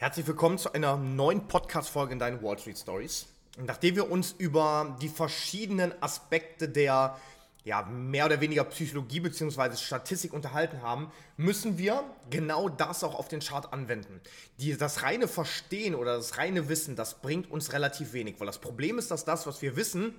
Herzlich 0.00 0.28
willkommen 0.28 0.58
zu 0.58 0.72
einer 0.72 0.96
neuen 0.96 1.48
Podcast-Folge 1.48 2.12
in 2.12 2.20
deinen 2.20 2.40
Wall 2.40 2.56
Street 2.56 2.78
Stories. 2.78 3.26
Nachdem 3.56 3.96
wir 3.96 4.08
uns 4.12 4.30
über 4.38 4.96
die 5.02 5.08
verschiedenen 5.08 5.92
Aspekte 6.00 6.68
der 6.68 7.18
ja, 7.64 7.82
mehr 7.82 8.26
oder 8.26 8.40
weniger 8.40 8.62
Psychologie 8.62 9.18
bzw. 9.18 9.74
Statistik 9.74 10.32
unterhalten 10.32 10.82
haben, 10.82 11.10
müssen 11.36 11.78
wir 11.78 12.04
genau 12.30 12.68
das 12.68 13.02
auch 13.02 13.18
auf 13.18 13.26
den 13.26 13.40
Chart 13.40 13.72
anwenden. 13.72 14.20
Die, 14.60 14.76
das 14.76 15.02
reine 15.02 15.26
Verstehen 15.26 15.96
oder 15.96 16.14
das 16.14 16.38
reine 16.38 16.68
Wissen, 16.68 16.94
das 16.94 17.20
bringt 17.20 17.50
uns 17.50 17.72
relativ 17.72 18.12
wenig, 18.12 18.38
weil 18.38 18.46
das 18.46 18.60
Problem 18.60 18.98
ist, 18.98 19.10
dass 19.10 19.24
das, 19.24 19.48
was 19.48 19.62
wir 19.62 19.74
wissen, 19.74 20.14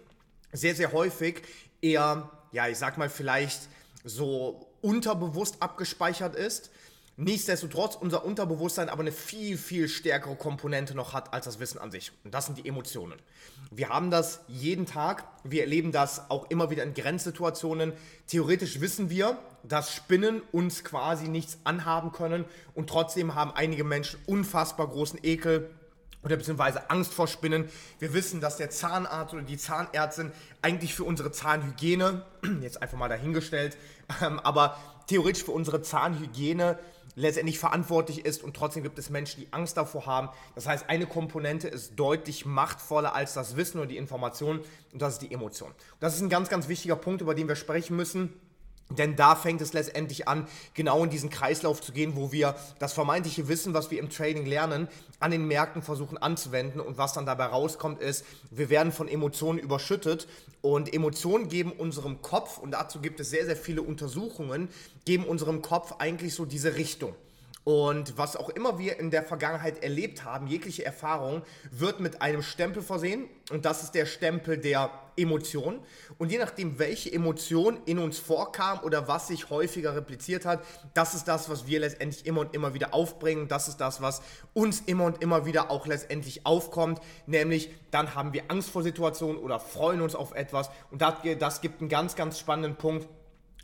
sehr, 0.52 0.75
sehr 0.75 0.91
häufig 0.91 1.41
eher, 1.82 2.30
ja, 2.52 2.68
ich 2.68 2.77
sag 2.77 2.98
mal 2.98 3.09
vielleicht 3.09 3.70
so 4.04 4.68
unterbewusst 4.82 5.61
abgespeichert 5.61 6.36
ist 6.36 6.70
Nichtsdestotrotz 7.21 7.97
unser 7.97 8.23
Unterbewusstsein 8.23 8.88
aber 8.88 9.02
eine 9.02 9.11
viel, 9.11 9.57
viel 9.57 9.89
stärkere 9.89 10.38
Komponente 10.38 10.95
noch 10.95 11.11
hat 11.11 11.34
als 11.34 11.43
das 11.43 11.59
Wissen 11.59 11.77
an 11.77 11.91
sich. 11.91 12.13
Und 12.23 12.34
das 12.34 12.45
sind 12.45 12.57
die 12.57 12.66
Emotionen. 12.66 13.20
Wir 13.71 13.89
haben 13.89 14.09
das 14.09 14.39
jeden 14.48 14.85
Tag. 14.85 15.25
Wir 15.44 15.63
erleben 15.63 15.91
das 15.91 16.30
auch 16.31 16.49
immer 16.49 16.70
wieder 16.70 16.84
in 16.84 16.94
Grenzsituationen. 16.94 17.91
Theoretisch 18.27 18.80
wissen 18.80 19.09
wir, 19.09 19.38
dass 19.63 19.94
Spinnen 19.94 20.41
uns 20.53 20.85
quasi 20.85 21.27
nichts 21.27 21.58
anhaben 21.66 22.13
können. 22.13 22.45
Und 22.73 22.89
trotzdem 22.89 23.36
haben 23.36 23.52
einige 23.52 23.83
Menschen 23.83 24.17
unfassbar 24.25 24.88
großen 24.88 25.20
Ekel 25.22 25.70
oder 26.23 26.36
beziehungsweise 26.36 26.90
Angst 26.90 27.13
vor 27.13 27.27
Spinnen. 27.27 27.70
Wir 27.99 28.13
wissen, 28.13 28.41
dass 28.41 28.58
der 28.58 28.70
Zahnarzt 28.70 29.34
oder 29.34 29.44
die 29.44 29.58
Zahnärztin 29.58 30.31
eigentlich 30.62 30.94
für 30.94 31.04
unsere 31.04 31.31
Zahnhygiene, 31.31 32.26
jetzt 32.62 32.81
einfach 32.81 32.98
mal 32.98 33.09
dahingestellt, 33.09 33.77
ähm, 34.22 34.40
aber 34.40 34.77
theoretisch 35.08 35.44
für 35.44 35.52
unsere 35.52 35.81
Zahnhygiene 35.81 36.77
letztendlich 37.16 37.59
verantwortlich 37.59 38.26
ist 38.26 38.44
und 38.44 38.55
trotzdem 38.55 38.84
gibt 38.84 38.98
es 38.98 39.09
Menschen, 39.09 39.41
die 39.41 39.52
Angst 39.52 39.76
davor 39.76 40.05
haben. 40.05 40.30
Das 40.55 40.67
heißt, 40.67 40.90
eine 40.90 41.05
Komponente 41.05 41.67
ist 41.67 41.95
deutlich 41.95 42.45
machtvoller 42.45 43.14
als 43.14 43.34
das 43.34 43.55
Wissen 43.55 43.80
oder 43.80 43.88
die 43.88 43.98
Information 43.98 44.61
und 44.94 45.02
das 45.02 45.14
ist 45.14 45.22
die 45.22 45.31
Emotion. 45.31 45.72
Das 46.00 46.16
ist 46.16 46.22
ein 46.22 46.30
ganz, 46.30 46.50
ganz 46.50 46.67
wichtiger 46.67 46.95
Punkt, 46.95 47.22
über 47.22 47.36
den 47.36 47.48
wir 47.48 47.55
sprechen 47.55 47.95
müssen. 47.98 48.33
Denn 48.98 49.16
da 49.16 49.36
fängt 49.36 49.62
es 49.62 49.73
letztendlich 49.73 50.28
an, 50.28 50.48
genau 50.73 51.04
in 51.04 51.12
diesen 51.12 51.30
Kreislauf 51.30 51.80
zu 51.80 51.92
gehen, 51.92 52.16
wo 52.16 52.32
wir 52.32 52.56
das 52.80 52.94
vermeintliche 52.94 53.48
Wissen, 53.48 53.76
was 53.76 53.92
wir 53.92 54.00
im 54.00 54.09
Trading 54.09 54.48
lernen, 54.48 54.88
an 55.20 55.30
den 55.30 55.48
Märkten 55.48 55.84
versuchen 55.84 56.18
anzuwenden. 56.18 56.82
Und 56.82 56.98
was 56.98 57.14
dann 57.14 57.28
dabei 57.28 57.45
rauskommt, 57.45 58.02
ist, 58.02 58.26
wir 58.50 58.70
werden 58.72 58.92
von 58.92 59.08
Emotionen 59.08 59.60
überschüttet. 59.60 60.28
Und 60.62 60.92
Emotionen 60.92 61.50
geben 61.50 61.72
unserem 61.72 62.22
Kopf, 62.22 62.58
und 62.58 62.72
dazu 62.72 63.00
gibt 63.00 63.20
es 63.20 63.30
sehr, 63.30 63.45
sehr 63.45 63.56
viele 63.56 63.84
Untersuchungen, 63.84 64.70
geben 65.06 65.26
unserem 65.26 65.62
Kopf 65.62 65.94
eigentlich 66.00 66.34
so 66.34 66.45
diese 66.45 66.76
Richtung. 66.76 67.14
Und 67.70 68.17
was 68.17 68.36
auch 68.36 68.50
immer 68.50 68.80
wir 68.80 69.00
in 69.00 69.12
der 69.12 69.22
Vergangenheit 69.22 69.84
erlebt 69.84 70.25
haben, 70.25 70.48
jegliche 70.48 70.84
Erfahrung, 70.84 71.44
wird 71.70 72.00
mit 72.00 72.20
einem 72.20 72.42
Stempel 72.42 72.81
versehen. 72.81 73.26
Und 73.52 73.64
das 73.64 73.84
ist 73.84 73.92
der 73.92 74.08
Stempel 74.08 74.58
der 74.58 74.89
Emotion. 75.16 75.80
Und 76.17 76.31
je 76.31 76.39
nachdem, 76.39 76.80
welche 76.80 77.14
Emotion 77.14 77.78
in 77.86 78.00
uns 78.00 78.17
vorkam 78.17 78.80
oder 78.80 79.08
was 79.08 79.28
sich 79.28 79.52
häufiger 79.52 79.95
repliziert 79.95 80.48
hat, 80.48 80.64
das 80.95 81.14
ist 81.14 81.26
das, 81.28 81.48
was 81.48 81.67
wir 81.67 81.81
letztendlich 81.81 82.26
immer 82.26 82.42
und 82.42 82.56
immer 82.56 82.73
wieder 82.73 82.95
aufbringen. 82.95 83.48
Das 83.48 83.67
ist 83.67 83.78
das, 83.78 84.02
was 84.02 84.23
uns 84.54 84.81
immer 84.88 85.04
und 85.04 85.22
immer 85.22 85.45
wieder 85.45 85.70
auch 85.70 85.86
letztendlich 85.86 86.48
aufkommt. 86.48 87.00
Nämlich, 87.28 87.70
dann 87.92 88.16
haben 88.16 88.33
wir 88.33 88.45
Angst 88.48 88.72
vor 88.72 88.81
Situationen 88.81 89.38
oder 89.38 89.59
freuen 89.59 90.02
uns 90.02 90.16
auf 90.16 90.33
etwas. 90.33 90.72
Und 90.89 91.04
das, 91.04 91.14
das 91.38 91.61
gibt 91.61 91.81
einen 91.81 91.89
ganz, 91.89 92.16
ganz 92.16 92.39
spannenden 92.39 92.78
Punkt 92.78 93.08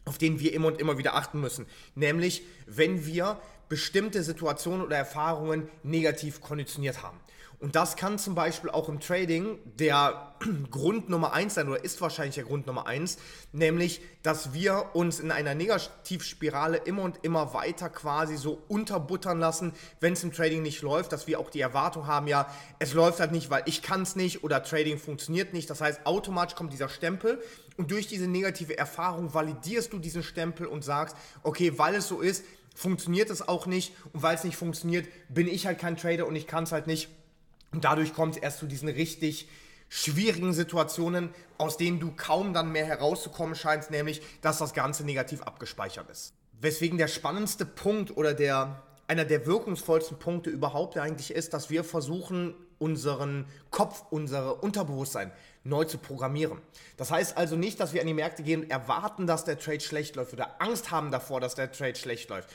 auf 0.05 0.19
den 0.19 0.39
wir 0.39 0.53
immer 0.53 0.67
und 0.67 0.79
immer 0.79 0.97
wieder 0.97 1.15
achten 1.15 1.41
müssen. 1.41 1.65
Nämlich, 1.95 2.43
wenn 2.67 3.05
wir 3.05 3.39
bestimmte 3.69 4.23
Situationen 4.23 4.85
oder 4.85 4.97
Erfahrungen 4.97 5.69
negativ 5.83 6.41
konditioniert 6.41 7.03
haben. 7.03 7.19
Und 7.59 7.75
das 7.75 7.95
kann 7.95 8.19
zum 8.19 8.35
Beispiel 8.35 8.69
auch 8.69 8.89
im 8.89 8.99
Trading 8.99 9.59
der 9.79 10.35
Grund 10.71 11.09
Nummer 11.09 11.33
eins 11.33 11.55
sein 11.55 11.67
oder 11.69 11.83
ist 11.83 12.01
wahrscheinlich 12.01 12.35
der 12.35 12.43
Grund 12.43 12.67
Nummer 12.67 12.85
eins, 12.85 13.17
nämlich, 13.53 14.01
dass 14.23 14.53
wir 14.53 14.91
uns 14.93 15.19
in 15.19 15.31
einer 15.31 15.55
Negativspirale 15.55 16.77
immer 16.77 17.03
und 17.03 17.19
immer 17.23 17.53
weiter 17.53 17.89
quasi 17.89 18.35
so 18.35 18.61
unterbuttern 18.67 19.39
lassen, 19.39 19.73
wenn 19.99 20.13
es 20.13 20.23
im 20.23 20.33
Trading 20.33 20.61
nicht 20.61 20.81
läuft, 20.81 21.11
dass 21.11 21.27
wir 21.27 21.39
auch 21.39 21.49
die 21.49 21.61
Erwartung 21.61 22.07
haben, 22.07 22.27
ja, 22.27 22.51
es 22.79 22.93
läuft 22.93 23.19
halt 23.19 23.31
nicht, 23.31 23.49
weil 23.49 23.63
ich 23.65 23.81
kann 23.81 24.01
es 24.01 24.15
nicht 24.15 24.43
oder 24.43 24.61
Trading 24.61 24.97
funktioniert 24.97 25.53
nicht. 25.53 25.69
Das 25.69 25.81
heißt, 25.81 26.05
automatisch 26.05 26.55
kommt 26.55 26.73
dieser 26.73 26.89
Stempel 26.89 27.41
und 27.77 27.91
durch 27.91 28.07
diese 28.07 28.27
negative 28.27 28.77
Erfahrung 28.77 29.33
validierst 29.33 29.91
du 29.93 29.99
diesen 29.99 30.23
Stempel 30.23 30.67
und 30.67 30.83
sagst, 30.83 31.15
okay, 31.43 31.77
weil 31.77 31.95
es 31.95 32.07
so 32.07 32.19
ist, 32.19 32.43
funktioniert 32.75 33.29
es 33.31 33.47
auch 33.47 33.65
nicht 33.65 33.93
und 34.13 34.21
weil 34.21 34.35
es 34.35 34.43
nicht 34.43 34.57
funktioniert, 34.57 35.07
bin 35.29 35.47
ich 35.47 35.65
halt 35.65 35.79
kein 35.79 35.97
Trader 35.97 36.27
und 36.27 36.35
ich 36.35 36.45
kann 36.45 36.65
es 36.65 36.71
halt 36.71 36.85
nicht. 36.85 37.09
Und 37.71 37.83
dadurch 37.83 38.13
kommt 38.13 38.35
es 38.35 38.41
erst 38.41 38.59
zu 38.59 38.67
diesen 38.67 38.89
richtig 38.89 39.49
schwierigen 39.89 40.53
Situationen, 40.53 41.29
aus 41.57 41.77
denen 41.77 41.99
du 41.99 42.11
kaum 42.15 42.53
dann 42.53 42.71
mehr 42.71 42.85
herauszukommen 42.85 43.55
scheinst, 43.55 43.91
nämlich, 43.91 44.21
dass 44.41 44.57
das 44.57 44.73
Ganze 44.73 45.03
negativ 45.05 45.41
abgespeichert 45.41 46.09
ist. 46.09 46.33
Weswegen 46.59 46.97
der 46.97 47.07
spannendste 47.07 47.65
Punkt 47.65 48.15
oder 48.15 48.33
der 48.33 48.83
einer 49.07 49.25
der 49.25 49.45
wirkungsvollsten 49.45 50.17
Punkte 50.17 50.49
überhaupt 50.49 50.97
eigentlich 50.97 51.31
ist, 51.31 51.53
dass 51.53 51.69
wir 51.69 51.83
versuchen, 51.83 52.55
unseren 52.77 53.45
Kopf, 53.71 54.03
unser 54.09 54.61
Unterbewusstsein 54.61 55.31
neu 55.63 55.85
zu 55.85 55.97
programmieren. 55.97 56.59
Das 56.97 57.11
heißt 57.11 57.37
also 57.37 57.55
nicht, 57.55 57.79
dass 57.79 57.93
wir 57.93 58.01
an 58.01 58.07
die 58.07 58.13
Märkte 58.13 58.43
gehen 58.43 58.63
und 58.63 58.71
erwarten, 58.71 59.27
dass 59.27 59.45
der 59.45 59.57
Trade 59.57 59.79
schlecht 59.79 60.15
läuft 60.15 60.33
oder 60.33 60.61
Angst 60.61 60.91
haben 60.91 61.11
davor, 61.11 61.39
dass 61.39 61.55
der 61.55 61.71
Trade 61.71 61.95
schlecht 61.95 62.29
läuft. 62.29 62.49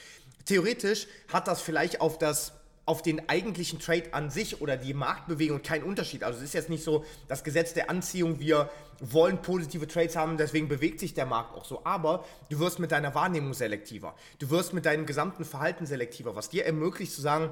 Theoretisch 0.44 1.06
hat 1.32 1.48
das 1.48 1.60
vielleicht 1.60 2.00
auf 2.00 2.18
das 2.18 2.52
auf 2.90 3.02
den 3.02 3.28
eigentlichen 3.28 3.78
Trade 3.78 4.12
an 4.12 4.30
sich 4.30 4.60
oder 4.60 4.76
die 4.76 4.94
Marktbewegung 4.94 5.62
keinen 5.62 5.84
Unterschied. 5.84 6.24
Also 6.24 6.38
es 6.38 6.46
ist 6.46 6.54
jetzt 6.54 6.68
nicht 6.68 6.82
so 6.82 7.04
das 7.28 7.44
Gesetz 7.44 7.72
der 7.72 7.88
Anziehung, 7.88 8.40
wir 8.40 8.68
wollen 8.98 9.40
positive 9.40 9.86
Trades 9.86 10.16
haben, 10.16 10.36
deswegen 10.36 10.66
bewegt 10.66 10.98
sich 10.98 11.14
der 11.14 11.24
Markt 11.24 11.54
auch 11.54 11.64
so. 11.64 11.82
Aber 11.84 12.24
du 12.48 12.58
wirst 12.58 12.80
mit 12.80 12.90
deiner 12.90 13.14
Wahrnehmung 13.14 13.54
selektiver. 13.54 14.16
Du 14.40 14.50
wirst 14.50 14.74
mit 14.74 14.86
deinem 14.86 15.06
gesamten 15.06 15.44
Verhalten 15.44 15.86
selektiver, 15.86 16.34
was 16.34 16.48
dir 16.48 16.66
ermöglicht 16.66 17.12
zu 17.12 17.20
sagen, 17.20 17.50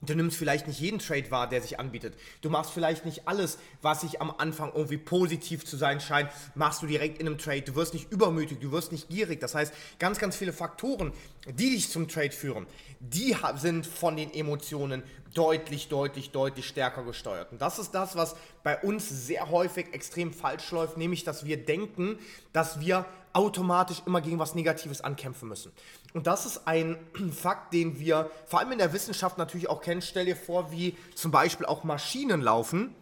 Du 0.00 0.14
nimmst 0.14 0.36
vielleicht 0.36 0.68
nicht 0.68 0.78
jeden 0.78 1.00
Trade 1.00 1.28
wahr, 1.32 1.48
der 1.48 1.60
sich 1.60 1.80
anbietet. 1.80 2.14
Du 2.40 2.50
machst 2.50 2.70
vielleicht 2.70 3.04
nicht 3.04 3.26
alles, 3.26 3.58
was 3.82 4.02
sich 4.02 4.20
am 4.20 4.30
Anfang 4.30 4.70
irgendwie 4.72 4.96
positiv 4.96 5.64
zu 5.64 5.76
sein 5.76 6.00
scheint, 6.00 6.30
machst 6.54 6.82
du 6.82 6.86
direkt 6.86 7.18
in 7.18 7.26
einem 7.26 7.38
Trade. 7.38 7.62
Du 7.62 7.74
wirst 7.74 7.94
nicht 7.94 8.12
übermütig, 8.12 8.60
du 8.60 8.70
wirst 8.70 8.92
nicht 8.92 9.08
gierig. 9.08 9.40
Das 9.40 9.56
heißt, 9.56 9.72
ganz, 9.98 10.18
ganz 10.18 10.36
viele 10.36 10.52
Faktoren, 10.52 11.12
die 11.46 11.70
dich 11.70 11.90
zum 11.90 12.06
Trade 12.06 12.30
führen, 12.30 12.66
die 13.00 13.34
sind 13.56 13.86
von 13.86 14.16
den 14.16 14.32
Emotionen 14.32 15.02
deutlich, 15.38 15.88
deutlich, 15.88 16.32
deutlich 16.32 16.66
stärker 16.66 17.04
gesteuert. 17.04 17.52
Und 17.52 17.62
das 17.62 17.78
ist 17.78 17.92
das, 17.92 18.16
was 18.16 18.34
bei 18.64 18.76
uns 18.80 19.08
sehr 19.08 19.50
häufig 19.50 19.94
extrem 19.94 20.32
falsch 20.32 20.72
läuft, 20.72 20.96
nämlich, 20.96 21.22
dass 21.22 21.44
wir 21.44 21.64
denken, 21.64 22.18
dass 22.52 22.80
wir 22.80 23.04
automatisch 23.32 24.02
immer 24.04 24.20
gegen 24.20 24.40
was 24.40 24.56
Negatives 24.56 25.00
ankämpfen 25.00 25.48
müssen. 25.48 25.70
Und 26.12 26.26
das 26.26 26.44
ist 26.44 26.66
ein 26.66 26.96
Fakt, 27.32 27.72
den 27.72 28.00
wir 28.00 28.30
vor 28.46 28.58
allem 28.58 28.72
in 28.72 28.78
der 28.78 28.92
Wissenschaft 28.92 29.38
natürlich 29.38 29.70
auch 29.70 29.80
kennen. 29.80 30.02
Stell 30.02 30.24
dir 30.24 30.34
vor, 30.34 30.72
wie 30.72 30.96
zum 31.14 31.30
Beispiel 31.30 31.66
auch 31.66 31.84
Maschinen 31.84 32.40
laufen. 32.40 32.92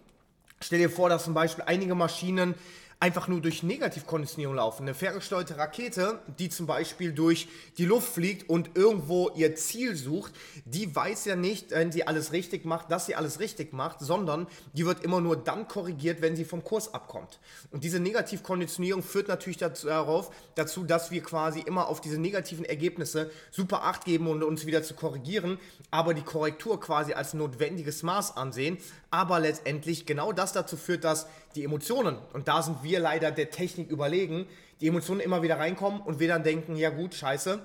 Stell 0.60 0.78
dir 0.78 0.90
vor, 0.90 1.08
dass 1.08 1.24
zum 1.24 1.32
Beispiel 1.32 1.64
einige 1.66 1.94
Maschinen 1.94 2.54
einfach 2.98 3.28
nur 3.28 3.42
durch 3.42 3.62
Negativkonditionierung 3.62 4.56
laufen. 4.56 4.84
Eine 4.84 4.94
ferngesteuerte 4.94 5.58
Rakete, 5.58 6.18
die 6.38 6.48
zum 6.48 6.66
Beispiel 6.66 7.12
durch 7.12 7.46
die 7.76 7.84
Luft 7.84 8.08
fliegt 8.08 8.48
und 8.48 8.70
irgendwo 8.74 9.30
ihr 9.34 9.54
Ziel 9.54 9.96
sucht, 9.96 10.32
die 10.64 10.94
weiß 10.94 11.26
ja 11.26 11.36
nicht, 11.36 11.72
wenn 11.72 11.92
sie 11.92 12.06
alles 12.06 12.32
richtig 12.32 12.64
macht, 12.64 12.90
dass 12.90 13.04
sie 13.04 13.14
alles 13.14 13.38
richtig 13.38 13.74
macht, 13.74 14.00
sondern 14.00 14.46
die 14.72 14.86
wird 14.86 15.04
immer 15.04 15.20
nur 15.20 15.36
dann 15.36 15.68
korrigiert, 15.68 16.22
wenn 16.22 16.36
sie 16.36 16.46
vom 16.46 16.64
Kurs 16.64 16.94
abkommt. 16.94 17.38
Und 17.70 17.84
diese 17.84 18.00
Negativkonditionierung 18.00 19.02
führt 19.02 19.28
natürlich 19.28 19.58
dazu, 19.58 19.88
darauf, 19.88 20.30
dazu, 20.54 20.82
dass 20.82 21.10
wir 21.10 21.22
quasi 21.22 21.60
immer 21.60 21.88
auf 21.88 22.00
diese 22.00 22.18
negativen 22.18 22.64
Ergebnisse 22.64 23.30
super 23.50 23.84
Acht 23.84 24.06
geben 24.06 24.26
und 24.26 24.42
uns 24.42 24.64
wieder 24.64 24.82
zu 24.82 24.94
korrigieren, 24.94 25.58
aber 25.90 26.14
die 26.14 26.22
Korrektur 26.22 26.80
quasi 26.80 27.12
als 27.12 27.34
notwendiges 27.34 28.02
Maß 28.02 28.38
ansehen, 28.38 28.78
aber 29.10 29.38
letztendlich 29.38 30.06
genau 30.06 30.32
das 30.32 30.52
dazu 30.54 30.76
führt, 30.76 31.04
dass 31.04 31.26
die 31.54 31.64
Emotionen, 31.64 32.18
und 32.32 32.48
da 32.48 32.62
sind 32.62 32.82
wir 32.86 33.00
leider 33.00 33.30
der 33.30 33.50
Technik 33.50 33.90
überlegen, 33.90 34.46
die 34.80 34.88
Emotionen 34.88 35.20
immer 35.20 35.42
wieder 35.42 35.58
reinkommen 35.58 36.00
und 36.00 36.20
wir 36.20 36.28
dann 36.28 36.42
denken, 36.42 36.76
ja 36.76 36.90
gut, 36.90 37.14
scheiße, 37.14 37.60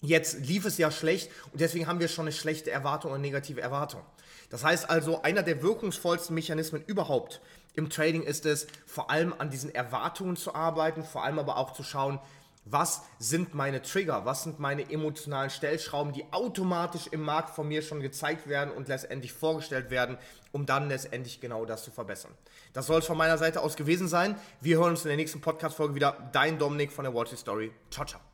jetzt 0.00 0.46
lief 0.46 0.64
es 0.64 0.78
ja 0.78 0.90
schlecht 0.90 1.30
und 1.52 1.60
deswegen 1.60 1.86
haben 1.86 2.00
wir 2.00 2.08
schon 2.08 2.26
eine 2.26 2.32
schlechte 2.32 2.70
Erwartung 2.70 3.12
und 3.12 3.20
negative 3.20 3.60
Erwartung. 3.60 4.02
Das 4.50 4.64
heißt 4.64 4.88
also, 4.88 5.22
einer 5.22 5.42
der 5.42 5.62
wirkungsvollsten 5.62 6.34
Mechanismen 6.34 6.82
überhaupt 6.86 7.40
im 7.74 7.88
Trading 7.88 8.22
ist 8.22 8.46
es, 8.46 8.66
vor 8.84 9.10
allem 9.10 9.34
an 9.38 9.50
diesen 9.50 9.74
Erwartungen 9.74 10.36
zu 10.36 10.54
arbeiten, 10.54 11.04
vor 11.04 11.24
allem 11.24 11.38
aber 11.38 11.56
auch 11.56 11.72
zu 11.72 11.82
schauen, 11.82 12.18
was 12.64 13.02
sind 13.18 13.54
meine 13.54 13.82
Trigger, 13.82 14.24
was 14.24 14.44
sind 14.44 14.60
meine 14.60 14.90
emotionalen 14.90 15.50
Stellschrauben, 15.50 16.12
die 16.12 16.24
automatisch 16.30 17.08
im 17.10 17.22
Markt 17.22 17.50
von 17.50 17.66
mir 17.66 17.82
schon 17.82 18.00
gezeigt 18.00 18.48
werden 18.48 18.72
und 18.72 18.88
letztendlich 18.88 19.32
vorgestellt 19.32 19.90
werden, 19.90 20.18
um 20.52 20.66
dann 20.66 20.88
letztendlich 20.88 21.40
genau 21.40 21.64
das 21.64 21.84
zu 21.84 21.90
verbessern. 21.90 22.32
Das 22.72 22.86
soll 22.86 23.00
es 23.00 23.06
von 23.06 23.16
meiner 23.16 23.38
Seite 23.38 23.60
aus 23.62 23.76
gewesen 23.76 24.08
sein. 24.08 24.36
Wir 24.60 24.78
hören 24.78 24.90
uns 24.90 25.04
in 25.04 25.08
der 25.08 25.16
nächsten 25.16 25.40
Podcast-Folge 25.40 25.94
wieder. 25.94 26.30
Dein 26.32 26.58
Dominik 26.58 26.92
von 26.92 27.04
der 27.04 27.14
Wall 27.14 27.26
Street 27.26 27.40
Story. 27.40 27.72
Ciao, 27.90 28.06
ciao. 28.06 28.29